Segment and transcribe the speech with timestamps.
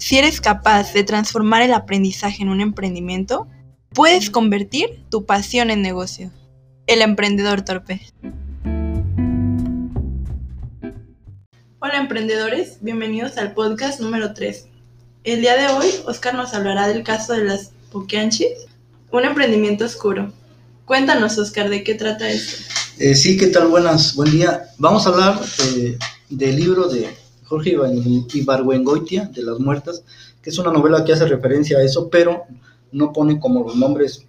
[0.00, 3.48] Si eres capaz de transformar el aprendizaje en un emprendimiento,
[3.92, 6.30] puedes convertir tu pasión en negocio.
[6.86, 8.00] El emprendedor torpe.
[11.80, 14.66] Hola emprendedores, bienvenidos al podcast número 3.
[15.24, 18.68] El día de hoy, Oscar nos hablará del caso de las Poquianchis,
[19.10, 20.32] un emprendimiento oscuro.
[20.84, 22.62] Cuéntanos, Oscar, ¿de qué trata esto?
[23.00, 23.66] Eh, sí, ¿qué tal?
[23.66, 24.62] Buenas, buen día.
[24.78, 25.40] Vamos a hablar
[25.74, 25.98] eh,
[26.30, 27.08] del libro de
[27.48, 27.76] Jorge
[28.34, 30.04] Ibargüengoitia, de Las Muertas,
[30.42, 32.44] que es una novela que hace referencia a eso, pero
[32.92, 34.26] no pone como los nombres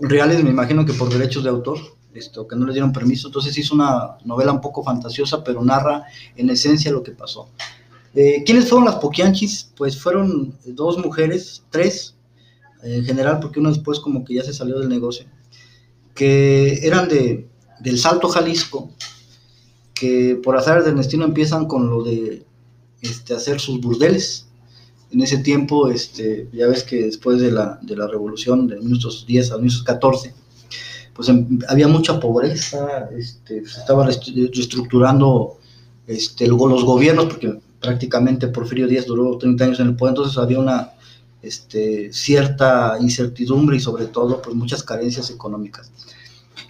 [0.00, 1.78] reales, me imagino que por derechos de autor,
[2.14, 6.04] esto, que no le dieron permiso, entonces hizo una novela un poco fantasiosa, pero narra
[6.36, 7.48] en esencia lo que pasó.
[8.14, 9.70] Eh, ¿Quiénes fueron las Poquianchis?
[9.76, 12.14] Pues fueron dos mujeres, tres
[12.82, 15.26] en general, porque uno después como que ya se salió del negocio,
[16.14, 17.48] que eran de,
[17.80, 18.90] del Salto Jalisco,
[19.98, 22.44] que por azar del destino empiezan con lo de
[23.00, 24.46] este, hacer sus burdeles.
[25.10, 29.52] En ese tiempo, este, ya ves que después de la, de la revolución de 1910
[29.52, 30.34] a 1914,
[31.14, 35.58] pues em, había mucha pobreza, este, se estaba reestructurando
[36.06, 40.58] este, los gobiernos, porque prácticamente Porfirio Díaz duró 30 años en el poder, entonces había
[40.58, 40.92] una
[41.42, 45.90] este, cierta incertidumbre y sobre todo pues muchas carencias económicas.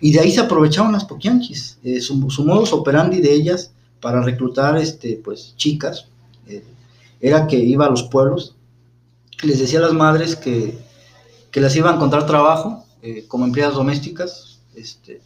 [0.01, 1.79] Y de ahí se aprovechaban las poquianchis.
[1.83, 6.07] Eh, su, su, modus operandi de ellas para reclutar este, pues, chicas
[6.47, 6.63] eh,
[7.21, 8.55] era que iba a los pueblos,
[9.43, 10.79] les decía a las madres que,
[11.51, 15.21] que las iba a encontrar trabajo eh, como empleadas domésticas, este,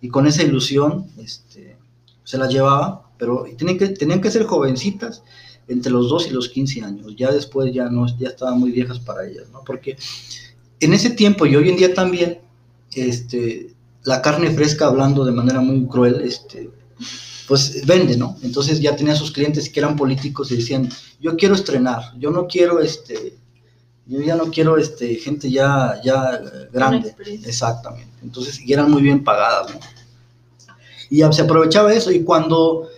[0.00, 1.76] y con esa ilusión este,
[2.24, 5.22] se las llevaba, pero tenían que, tenían que ser jovencitas
[5.68, 8.98] entre los 2 y los 15 años, ya después ya, no, ya estaban muy viejas
[8.98, 9.62] para ellas, ¿no?
[9.64, 9.96] porque
[10.80, 12.38] en ese tiempo y hoy en día también,
[12.94, 13.74] este,
[14.06, 16.70] la carne fresca, hablando de manera muy cruel, este,
[17.48, 18.36] pues vende, ¿no?
[18.42, 20.88] Entonces ya tenía sus clientes que eran políticos y decían,
[21.20, 23.36] yo quiero estrenar, yo no quiero, este,
[24.06, 26.40] yo ya no quiero, este, gente ya, ya
[26.72, 27.16] grande.
[27.44, 28.12] Exactamente.
[28.22, 29.80] Entonces, y eran muy bien pagadas, ¿no?
[31.10, 32.88] Y se aprovechaba eso y cuando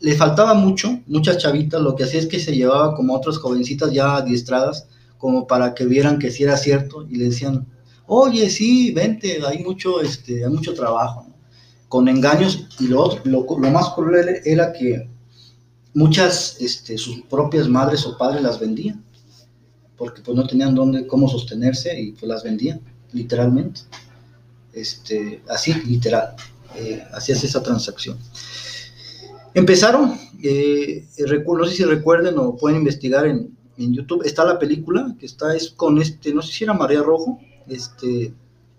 [0.00, 3.92] le faltaba mucho, muchas chavitas, lo que hacía es que se llevaba como otras jovencitas
[3.92, 7.66] ya adiestradas, como para que vieran que sí era cierto y le decían,
[8.06, 11.26] oye, sí, vente, hay mucho, este, hay mucho trabajo,
[11.88, 15.08] con engaños, y lo, lo, más cruel era que
[15.94, 19.04] muchas, este, sus propias madres o padres las vendían,
[19.96, 22.80] porque pues no tenían dónde, cómo sostenerse y pues las vendían,
[23.12, 23.80] literalmente,
[24.72, 26.34] este, así, literal,
[26.74, 28.18] eh, hacías esa transacción.
[29.54, 31.06] Empezaron, eh,
[31.46, 35.54] no sé si recuerden o pueden investigar en, en YouTube, está la película que está
[35.56, 38.32] es con este, no sé si era María Rojo, este,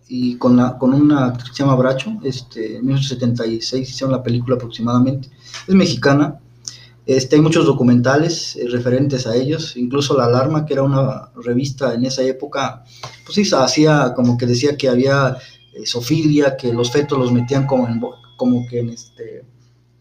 [0.08, 4.24] y con, la, con una actriz que se llama Bracho, este, en 1976 hicieron la
[4.24, 5.30] película aproximadamente,
[5.68, 6.40] es mexicana,
[7.06, 11.94] este, hay muchos documentales eh, referentes a ellos, incluso La Alarma, que era una revista
[11.94, 12.84] en esa época,
[13.26, 15.38] pues sí, hacía como que decía que había
[15.74, 18.02] eh, que los fetos los metían como, en,
[18.36, 19.46] como que en, este,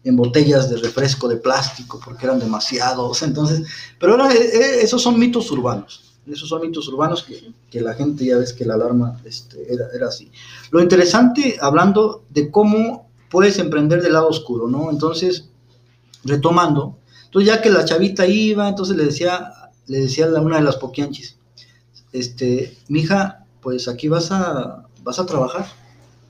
[0.03, 3.65] en botellas de refresco de plástico, porque eran demasiados, entonces,
[3.99, 8.25] pero era, eh, esos son mitos urbanos esos son mitos urbanos que, que, la gente
[8.25, 10.31] ya ves que la alarma este, era, era, así.
[10.71, 14.89] Lo interesante, hablando de cómo puedes emprender del lado oscuro, ¿no?
[14.91, 15.49] Entonces,
[16.23, 19.53] retomando, entonces ya que la chavita iba, entonces le decía,
[19.87, 21.35] le decía a una de las poquianchis,
[22.13, 25.67] este, mija, pues aquí vas a, vas a trabajar,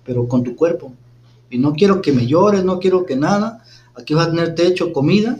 [0.06, 0.94] pero con tu cuerpo.
[1.50, 3.64] Y no quiero que me llores, no quiero que nada,
[3.96, 5.40] aquí vas a tener techo, comida,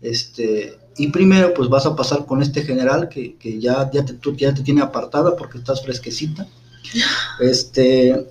[0.00, 4.16] este, y primero, pues vas a pasar con este general que, que ya, ya, te,
[4.36, 6.46] ya te tiene apartada porque estás fresquecita.
[7.40, 8.30] Este,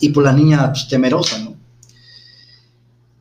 [0.00, 1.54] y pues la niña pues, temerosa, ¿no?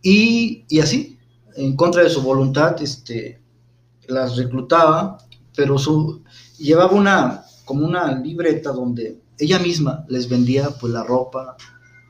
[0.01, 1.19] Y, y, así,
[1.55, 3.39] en contra de su voluntad, este,
[4.07, 5.17] las reclutaba,
[5.55, 6.23] pero su,
[6.57, 11.55] llevaba una, como una libreta donde ella misma les vendía pues la ropa,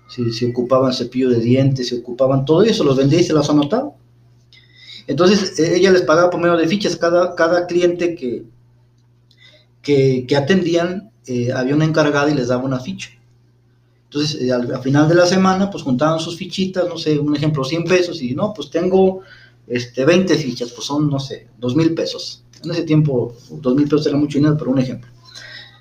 [0.07, 3.49] si se ocupaban cepillo de dientes, se ocupaban todo eso, los vendía y se las
[3.49, 3.91] anotaba.
[5.09, 6.95] Entonces, e, ella les pagaba por medio de fichas.
[6.95, 8.45] Cada, cada cliente que,
[9.81, 13.09] que, atendían, eh, había una encargada y les daba una ficha.
[14.05, 17.63] Entonces, eh, al, final de la semana, pues juntaban sus fichitas, no sé, un ejemplo,
[17.63, 19.21] 100 pesos, y no, pues tengo
[19.65, 22.43] este, 20 fichas, pues son, no sé, 2 mil pesos.
[22.63, 25.09] En ese tiempo, 2 mil pesos era mucho dinero, pero un ejemplo.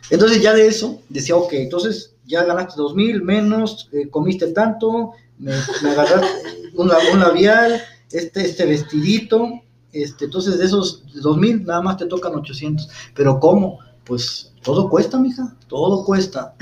[0.09, 5.13] Entonces, ya de eso, decía, ok, entonces ya ganaste 2 mil, menos, eh, comiste tanto,
[5.39, 5.53] me,
[5.83, 6.29] me agarraste
[6.77, 7.83] un, un labial,
[8.13, 9.63] este, este vestidito,
[9.93, 12.89] este, entonces de esos dos mil nada más te tocan 800.
[13.15, 13.79] Pero ¿cómo?
[14.05, 16.55] Pues todo cuesta, mija, todo cuesta.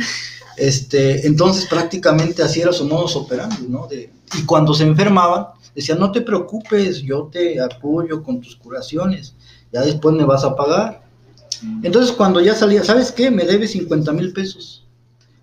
[0.56, 3.86] Este, entonces prácticamente así era su modo operandi, ¿no?
[3.86, 9.34] De, Y cuando se enfermaban, decían, no te preocupes, yo te apoyo con tus curaciones,
[9.72, 11.04] ya después me vas a pagar.
[11.82, 13.30] Entonces cuando ya salía, ¿sabes qué?
[13.30, 14.86] Me debes 50 mil pesos,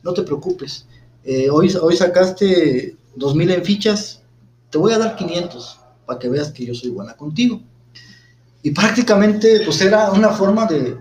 [0.02, 0.88] no te preocupes.
[1.24, 4.22] Eh, hoy, hoy sacaste 2 mil en fichas,
[4.70, 5.80] te voy a dar 500
[6.14, 7.60] para que veas que yo soy buena contigo.
[8.62, 10.98] Y prácticamente pues era una forma de,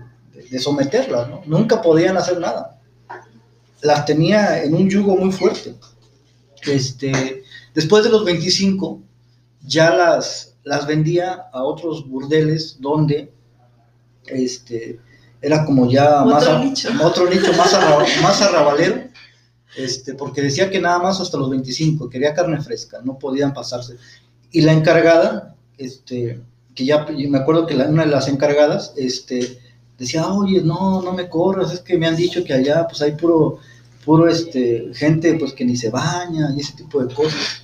[0.49, 1.41] de someterlas, ¿no?
[1.45, 2.79] Nunca podían hacer nada.
[3.81, 5.75] Las tenía en un yugo muy fuerte.
[6.65, 7.43] Este,
[7.73, 9.01] después de los 25,
[9.65, 13.31] ya las, las vendía a otros burdeles donde
[14.27, 14.99] este,
[15.41, 16.89] era como ya Otro más, nicho.
[17.03, 19.03] otro nicho más, arra- más arrabalero,
[19.75, 23.97] este, porque decía que nada más hasta los 25, quería carne fresca, no podían pasarse.
[24.53, 26.39] Y la encargada, este,
[26.73, 29.59] que ya me acuerdo que una de las encargadas, este,
[29.97, 33.13] decía, oye, no, no me corras, es que me han dicho que allá pues hay
[33.13, 33.57] puro,
[34.05, 37.63] puro este, gente pues que ni se baña y ese tipo de cosas.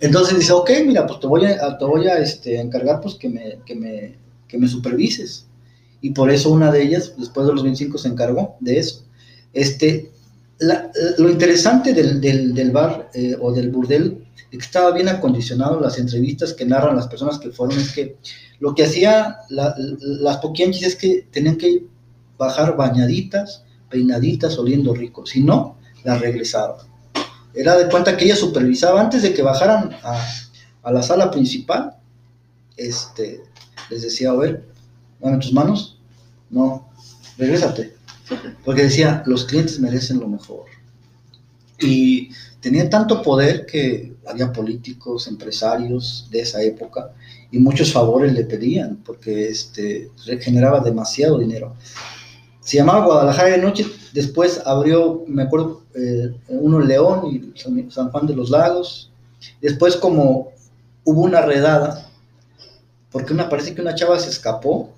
[0.00, 3.28] Entonces dice, ok, mira, pues te voy a, te voy a este, encargar pues que
[3.28, 4.16] me, que, me,
[4.48, 5.46] que me supervises.
[6.00, 9.04] Y por eso una de ellas, después de los 25, se encargó de eso.
[9.52, 10.10] Este,
[10.60, 15.80] la- lo interesante del, del, del bar eh, o del burdel que estaba bien acondicionado
[15.80, 18.16] las entrevistas que narran las personas que fueron, es que
[18.58, 21.86] lo que hacía la- las poquianchis es que tenían que
[22.36, 26.86] bajar bañaditas, peinaditas, oliendo rico, si no, las regresaban.
[27.54, 30.24] Era de cuenta que ella supervisaba antes de que bajaran a,
[30.82, 31.96] a la sala principal,
[32.76, 33.42] este,
[33.90, 34.64] les decía, a ver,
[35.20, 35.98] dame tus manos,
[36.48, 36.88] no,
[37.38, 37.94] regrésate,
[38.64, 40.64] porque decía, los clientes merecen lo mejor.
[41.78, 42.30] Y
[42.60, 47.12] tenía tanto poder que había políticos, empresarios de esa época,
[47.50, 50.10] y muchos favores le pedían, porque este,
[50.40, 51.74] generaba demasiado dinero.
[52.60, 57.58] Se llamaba Guadalajara de Noche, después abrió, me acuerdo, eh, uno en León y
[57.90, 59.10] San- Juan de los Lagos.
[59.60, 60.50] Después como
[61.04, 62.08] hubo una redada,
[63.10, 64.90] porque una, parece que una chava se escapó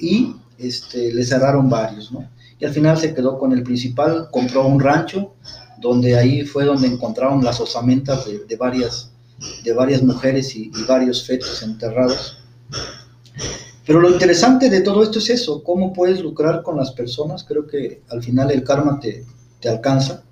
[0.00, 2.28] y este, le cerraron varios, ¿no?
[2.60, 5.34] Y al final se quedó con el principal, compró un rancho,
[5.80, 9.10] donde ahí fue donde encontraron las osamentas de, varias,
[9.64, 12.38] de varias mujeres y, y varios fetos enterrados.
[13.86, 17.44] Pero lo interesante de todo esto es eso, cómo puedes lucrar con las personas.
[17.44, 19.24] Creo que al final el karma te,
[19.58, 20.22] te alcanza.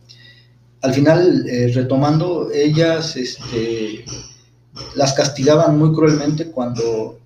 [0.80, 4.04] Al final, eh, retomando, ellas este,
[4.94, 7.18] las castigaban muy cruelmente cuando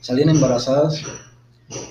[0.00, 1.02] salían embarazadas,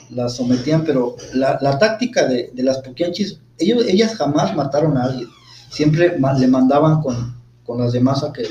[0.10, 5.28] las sometían, pero la, la táctica de, las poquianchis, ellos, ellas jamás mataron a alguien,
[5.70, 7.36] siempre le mandaban con,
[7.66, 8.46] con las demás a que,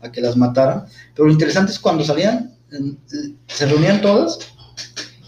[0.00, 0.84] a que las mataran.
[1.14, 2.98] Pero lo interesante es cuando salían, en-
[3.46, 4.38] se reunían todas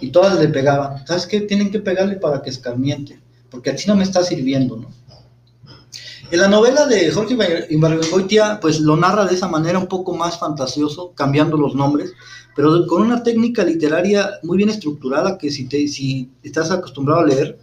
[0.01, 1.07] y todas le pegaban.
[1.07, 1.41] ¿Sabes qué?
[1.43, 4.89] Tienen que pegarle para que escarmiente, porque así no me está sirviendo, ¿no?
[6.29, 7.37] En la novela de Jorge
[7.71, 12.15] Ibargüengoitia, pues lo narra de esa manera un poco más fantasioso, cambiando los nombres,
[12.57, 17.27] pero con una técnica literaria muy bien estructurada que si, te, si estás acostumbrado a
[17.27, 17.59] leer,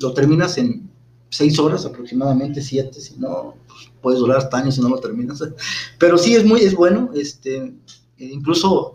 [0.00, 0.90] lo terminas en
[1.28, 5.40] seis horas aproximadamente, siete, si no, pues, puedes durar hasta años si no lo terminas.
[5.98, 7.74] Pero sí es muy, es bueno, este,
[8.18, 8.94] incluso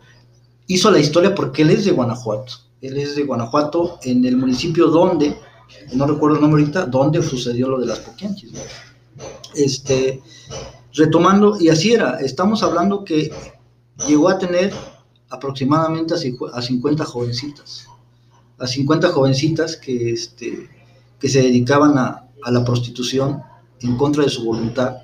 [0.68, 2.52] hizo la historia porque él es de Guanajuato,
[2.82, 5.38] él es de Guanajuato, en el municipio donde,
[5.94, 8.60] no recuerdo el nombre ahorita, donde sucedió lo de las poquianchis, ¿no?
[9.56, 10.22] Este,
[10.94, 13.32] retomando, y así era, estamos hablando que
[14.08, 14.74] llegó a tener
[15.30, 17.88] aproximadamente a cincu- a 50 jovencitas,
[18.58, 20.70] a 50 jovencitas que, este,
[21.20, 23.42] que se dedicaban a, a la prostitución
[23.82, 24.98] en contra de su voluntad.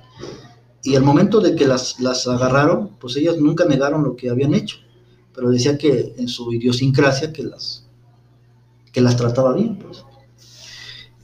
[0.84, 4.54] Y al momento de que las, las agarraron, pues ellas nunca negaron lo que habían
[4.54, 4.78] hecho,
[5.34, 7.86] pero decía que en su idiosincrasia que las,
[8.92, 9.78] que las trataba bien.
[9.78, 10.04] Pues.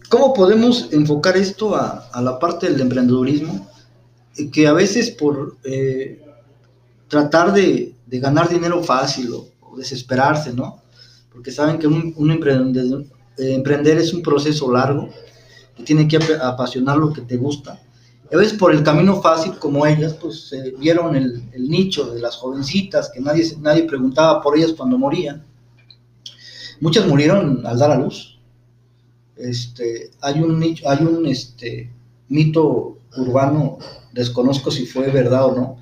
[0.08, 3.68] ¿Cómo podemos enfocar esto a, la parte del emprendedurismo?
[4.36, 6.22] Eh, Que a veces por eh,
[7.08, 10.80] tratar de, ganar dinero fácil o, desesperarse, ¿no?
[11.30, 13.04] Porque saben que un, emprendedor-
[13.36, 15.08] eh, emprender es un proceso largo,
[15.76, 17.80] que tiene que ap- apasionar lo que te gusta.
[18.32, 22.20] A veces por el camino fácil, como ellas, pues eh, vieron el, el nicho de
[22.20, 25.44] las jovencitas, que nadie, nadie preguntaba por ellas cuando morían.
[26.80, 28.37] Muchas murieron al dar a luz.
[29.38, 31.90] Este, hay un, nicho- hay un este,
[32.28, 33.78] mito urbano,
[34.12, 35.76] desconozco si fue verdad o no,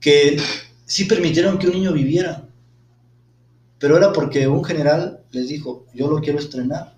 [0.00, 0.40] que
[0.84, 2.44] sí permitieron que un niño viviera,
[3.78, 6.94] pero era porque un general les dijo, yo lo quiero estrenar,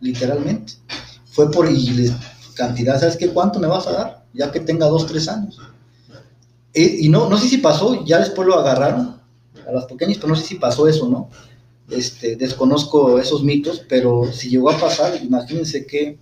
[0.00, 0.74] literalmente.
[1.26, 2.12] Fue por y les-
[2.54, 3.28] cantidad, ¿sabes qué?
[3.28, 4.24] ¿Cuánto me vas a dar?
[4.32, 5.58] Ya que tenga dos, tres años.
[6.74, 9.20] Y no, no sé si pasó, ya después lo agarraron
[9.66, 11.28] a las pequeñas, pero no sé si pasó eso, ¿no?
[11.90, 16.18] Este, desconozco esos mitos, pero si llegó a pasar, imagínense qué,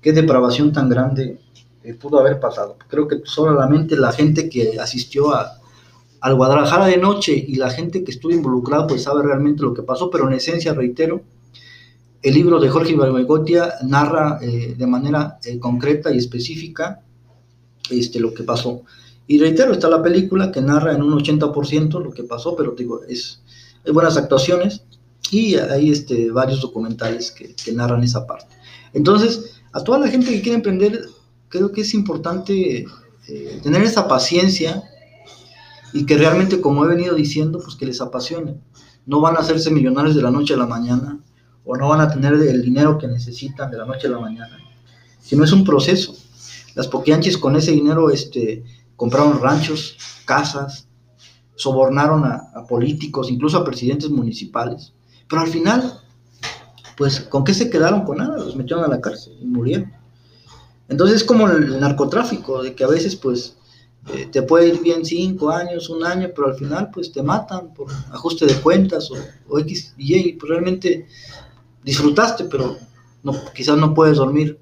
[0.00, 1.38] qué depravación tan grande
[1.82, 2.76] eh, pudo haber pasado.
[2.88, 5.58] Creo que solamente la gente que asistió a,
[6.20, 9.82] al Guadalajara de noche y la gente que estuvo involucrada pues sabe realmente lo que
[9.82, 11.22] pasó, pero en esencia, reitero,
[12.22, 17.02] el libro de Jorge Ibargüengoitia narra eh, de manera eh, concreta y específica
[17.90, 18.80] este, lo que pasó.
[19.26, 23.02] Y reitero, está la película que narra en un 80% lo que pasó, pero digo,
[23.06, 23.42] es,
[23.92, 24.82] buenas actuaciones
[25.30, 28.54] y hay este, varios documentales que, que narran esa parte.
[28.92, 31.08] Entonces, a toda la gente que quiere emprender,
[31.48, 32.86] creo que es importante
[33.28, 34.82] eh, tener esa paciencia
[35.92, 38.56] y que realmente, como he venido diciendo, pues que les apasione.
[39.06, 41.20] No van a hacerse millonarios de la noche a la mañana
[41.64, 44.58] o no van a tener el dinero que necesitan de la noche a la mañana,
[45.20, 46.14] sino es un proceso.
[46.74, 48.64] Las poquianchis con ese dinero este,
[48.96, 50.88] compraron ranchos, casas,
[51.56, 54.92] sobornaron a, políticos, incluso a presidentes municipales,
[55.28, 56.00] pero al final
[56.96, 58.04] pues ¿con qué se quedaron?
[58.04, 59.92] Con nada, los metieron a la cárcel y murieron.
[60.88, 63.56] Entonces es como el narcotráfico, de que a veces pues
[64.12, 67.72] eh, te puede ir bien cinco años, un año, pero al final pues te matan
[67.72, 69.10] por ajuste de cuentas
[69.48, 71.06] o, X y Y, pues realmente
[71.82, 72.76] disfrutaste, pero
[73.22, 74.58] no, quizás no puedes dormir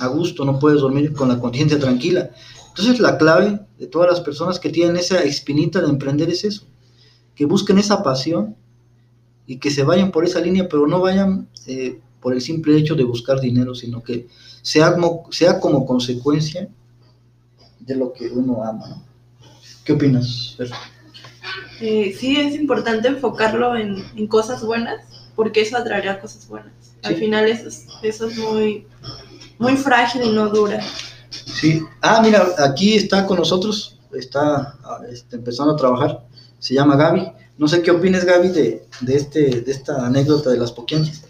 [0.00, 2.30] a gusto, no puedes dormir con la conciencia tranquila.
[2.76, 6.66] Entonces la clave de todas las personas que tienen esa espinita de emprender es eso,
[7.36, 8.56] que busquen esa pasión
[9.46, 12.96] y que se vayan por esa línea, pero no vayan eh, por el simple hecho
[12.96, 14.26] de buscar dinero, sino que
[14.60, 16.68] sea como, sea como consecuencia
[17.78, 19.04] de lo que uno ama.
[19.84, 20.56] ¿Qué opinas?
[21.80, 26.72] Eh, sí, es importante enfocarlo en, en, cosas buenas, porque eso atraerá cosas buenas.
[27.04, 28.84] Al final eso es, eso es muy,
[29.60, 30.80] muy frágil y no dura.
[32.00, 34.74] Ah, mira, aquí está con nosotros, está,
[35.10, 36.24] está empezando a trabajar,
[36.58, 37.32] se llama Gaby.
[37.56, 41.22] No sé qué opinas, Gaby, de, de, este, de esta anécdota de las poquianchas.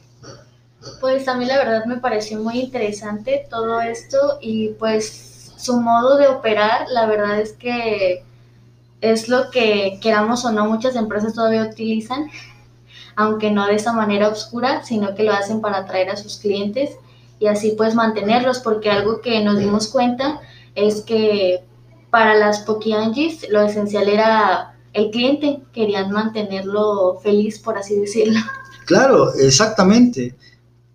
[1.00, 6.16] Pues a mí la verdad me pareció muy interesante todo esto y pues su modo
[6.16, 8.24] de operar, la verdad es que
[9.00, 12.30] es lo que queramos o no muchas empresas todavía utilizan,
[13.16, 16.90] aunque no de esa manera oscura, sino que lo hacen para atraer a sus clientes
[17.44, 20.40] y así pues mantenerlos, porque algo que nos dimos cuenta
[20.74, 21.62] es que
[22.08, 28.40] para las Pokiangis lo esencial era el cliente, querían mantenerlo feliz, por así decirlo.
[28.86, 30.34] Claro, exactamente.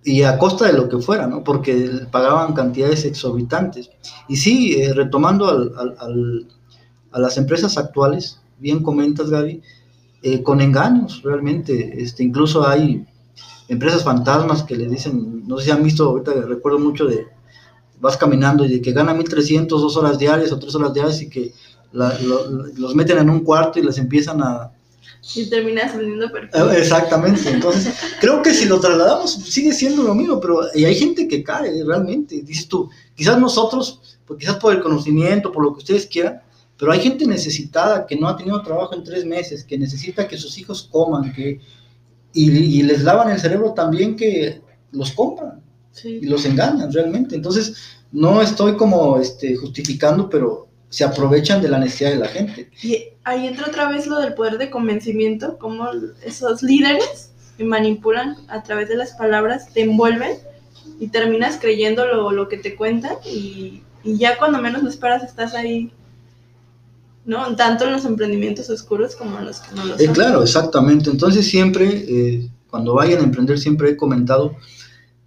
[0.03, 1.44] Y a costa de lo que fuera, ¿no?
[1.44, 3.91] Porque pagaban cantidades exorbitantes.
[4.27, 6.48] Y sí, eh, retomando al, al,
[7.12, 9.62] a las empresas actuales, bien comentas, Gaby,
[10.24, 12.01] eh, con engaños, realmente.
[12.01, 13.06] Este, incluso hay
[13.70, 17.28] empresas fantasmas que le dicen, no sé si han visto, ahorita recuerdo mucho de,
[18.00, 21.30] vas caminando y de que gana 1.300, dos horas diarias o tres horas diarias y
[21.30, 21.54] que
[21.92, 24.72] los meten en un cuarto y les empiezan a...
[25.36, 26.78] Y terminas vendiendo perfumes.
[26.78, 30.96] Eh, exactamente, entonces creo que si lo trasladamos sigue siendo lo mismo, pero y hay
[30.96, 35.74] gente que cae realmente, dices tú, quizás nosotros, pues quizás por el conocimiento, por lo
[35.74, 36.42] que ustedes quieran,
[36.78, 40.38] pero hay gente necesitada que no ha tenido trabajo en tres meses, que necesita que
[40.38, 41.60] sus hijos coman, que
[42.33, 45.62] y, y les lavan el cerebro también que los compran
[46.03, 47.36] y los engañan realmente.
[47.36, 47.75] Entonces,
[48.12, 52.69] no estoy como este, justificando, pero se aprovechan de la necesidad de la gente.
[52.81, 55.89] Y ahí entra otra vez lo del poder de convencimiento, como
[56.24, 60.38] esos líderes que manipulan a través de las palabras, te envuelven
[61.00, 65.24] y terminas creyendo lo, lo que te cuentan y, y, ya cuando menos lo esperas
[65.24, 65.91] estás ahí,
[67.29, 67.55] ¿no?
[67.55, 70.15] Tanto en los emprendimientos oscuros como en los que no lo eh, son.
[70.15, 71.12] claro, exactamente.
[71.12, 74.55] Entonces siempre, eh, cuando vayan a emprender, siempre he comentado,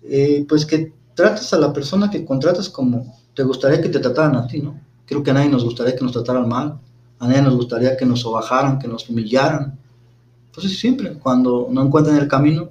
[0.03, 4.35] eh, pues que tratas a la persona que contratas como te gustaría que te trataran
[4.35, 4.81] a ti, ¿no?
[5.07, 6.81] Creo que a nadie nos gustaría que nos trataran mal,
[7.21, 9.79] a nadie nos gustaría que nos sobajaran, que nos humillaran.
[10.47, 12.71] Entonces siempre, cuando no encuentran el camino,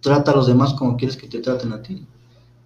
[0.00, 2.04] trata a los demás como quieres que te traten a ti.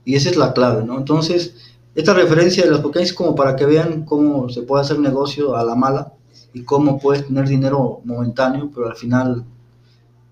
[0.06, 0.96] Y esa es la clave, ¿no?
[0.96, 1.54] Entonces,
[1.96, 5.56] esta referencia de las pequeñas es como para que vean cómo se puede hacer negocio
[5.56, 6.12] a la mala
[6.52, 9.44] y cómo puedes tener dinero momentáneo, pero al final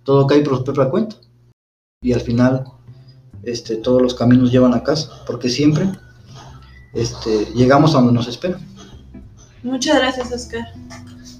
[0.05, 1.17] todo cae por su propia cuenta.
[2.03, 2.65] Y al final
[3.43, 5.91] este, todos los caminos llevan a casa, porque siempre
[6.93, 8.61] este, llegamos a donde nos esperan.
[9.63, 10.67] Muchas gracias, Oscar.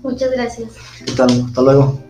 [0.03, 0.73] Muchas gracias.
[1.05, 1.29] ¿Qué tal?
[1.47, 2.01] Hasta luego.